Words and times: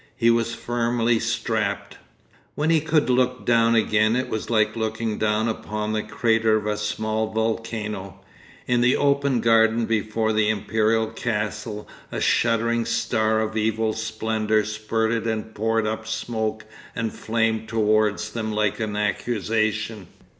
He 0.15 0.31
was 0.31 0.55
firmly 0.55 1.19
strapped.... 1.19 1.97
When 2.55 2.71
he 2.71 2.81
could 2.81 3.07
look 3.07 3.45
down 3.45 3.75
again 3.75 4.15
it 4.15 4.29
was 4.29 4.49
like 4.49 4.75
looking 4.75 5.19
down 5.19 5.47
upon 5.47 5.93
the 5.93 6.01
crater 6.01 6.57
of 6.57 6.65
a 6.65 6.75
small 6.77 7.31
volcano. 7.31 8.19
In 8.65 8.81
the 8.81 8.97
open 8.97 9.41
garden 9.41 9.85
before 9.85 10.33
the 10.33 10.49
Imperial 10.49 11.05
castle 11.11 11.87
a 12.11 12.19
shuddering 12.19 12.83
star 12.83 13.41
of 13.41 13.55
evil 13.55 13.93
splendour 13.93 14.63
spurted 14.63 15.27
and 15.27 15.53
poured 15.53 15.85
up 15.85 16.07
smoke 16.07 16.65
and 16.95 17.13
flame 17.13 17.67
towards 17.67 18.31
them 18.31 18.51
like 18.51 18.79
an 18.79 18.95
accusation. 18.95 20.07